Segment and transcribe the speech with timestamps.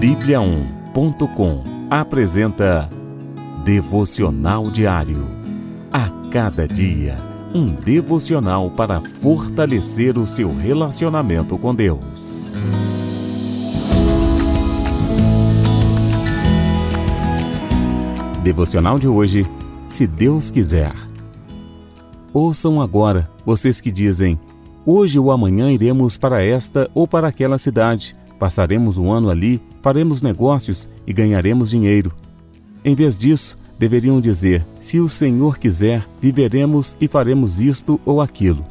[0.00, 2.86] Bíblia1.com apresenta
[3.64, 5.26] Devocional Diário.
[5.90, 7.16] A cada dia,
[7.54, 12.52] um devocional para fortalecer o seu relacionamento com Deus.
[18.42, 19.46] Devocional de hoje,
[19.88, 20.92] se Deus quiser.
[22.34, 24.38] Ouçam agora, vocês que dizem:
[24.84, 30.20] hoje ou amanhã iremos para esta ou para aquela cidade Passaremos um ano ali, faremos
[30.20, 32.12] negócios e ganharemos dinheiro.
[32.84, 38.64] Em vez disso, deveriam dizer: Se o Senhor quiser, viveremos e faremos isto ou aquilo.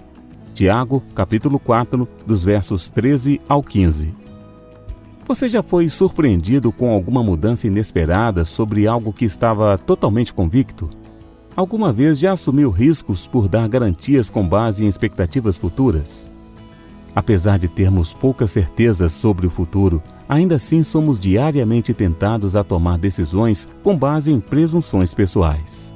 [0.54, 4.14] Tiago, capítulo 4, dos versos 13 ao 15.
[5.26, 10.90] Você já foi surpreendido com alguma mudança inesperada sobre algo que estava totalmente convicto?
[11.56, 16.30] Alguma vez já assumiu riscos por dar garantias com base em expectativas futuras?
[17.16, 22.98] Apesar de termos poucas certezas sobre o futuro, ainda assim somos diariamente tentados a tomar
[22.98, 25.94] decisões com base em presunções pessoais.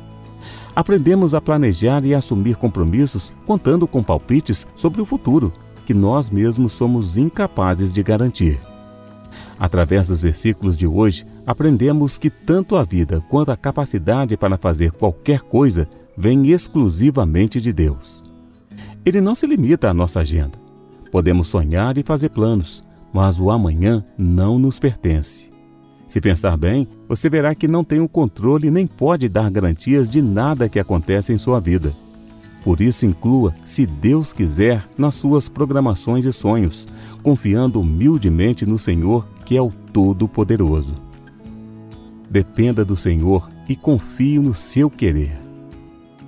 [0.75, 5.51] Aprendemos a planejar e assumir compromissos contando com palpites sobre o futuro
[5.85, 8.59] que nós mesmos somos incapazes de garantir.
[9.59, 14.91] Através dos versículos de hoje, aprendemos que tanto a vida quanto a capacidade para fazer
[14.91, 18.23] qualquer coisa vem exclusivamente de Deus.
[19.05, 20.69] Ele não se limita à nossa agenda
[21.11, 25.49] Podemos sonhar e fazer planos, mas o amanhã não nos pertence.
[26.07, 30.21] Se pensar bem, você verá que não tem o controle nem pode dar garantias de
[30.21, 31.91] nada que acontece em sua vida.
[32.63, 36.87] Por isso, inclua, se Deus quiser, nas suas programações e sonhos,
[37.23, 40.93] confiando humildemente no Senhor, que é o Todo-Poderoso.
[42.29, 45.39] Dependa do Senhor e confie no seu querer.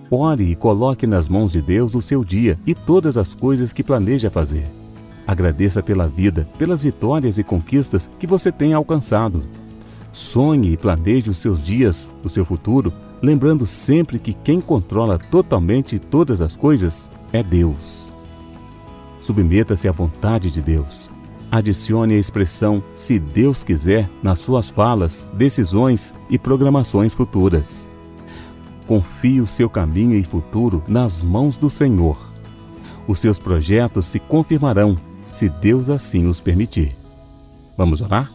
[0.10, 3.84] Ore e coloque nas mãos de Deus o seu dia e todas as coisas que
[3.84, 4.81] planeja fazer.
[5.32, 9.42] Agradeça pela vida, pelas vitórias e conquistas que você tem alcançado.
[10.12, 15.98] Sonhe e planeje os seus dias, o seu futuro, lembrando sempre que quem controla totalmente
[15.98, 18.12] todas as coisas é Deus.
[19.22, 21.10] Submeta-se à vontade de Deus.
[21.50, 27.90] Adicione a expressão se Deus quiser nas suas falas, decisões e programações futuras.
[28.86, 32.18] Confie o seu caminho e futuro nas mãos do Senhor.
[33.08, 34.98] Os seus projetos se confirmarão,
[35.32, 36.96] se Deus assim os permitir.
[37.78, 38.32] Vamos orar?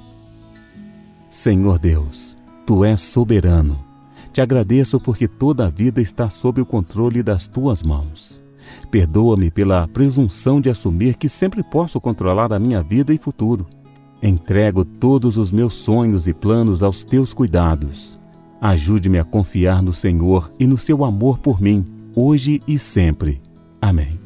[1.29, 2.37] Senhor Deus,
[2.67, 3.79] tu és soberano.
[4.33, 8.43] Te agradeço porque toda a vida está sob o controle das tuas mãos.
[8.91, 13.67] Perdoa-me pela presunção de assumir que sempre posso controlar a minha vida e futuro.
[14.23, 18.19] Entrego todos os meus sonhos e planos aos teus cuidados
[18.61, 21.85] Ajude-me a confiar no Senhor e no seu amor por mim,
[22.15, 23.41] hoje e sempre.
[23.81, 24.26] Amém.